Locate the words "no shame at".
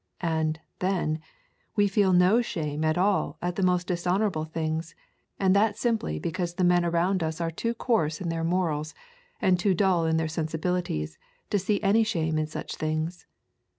2.11-2.97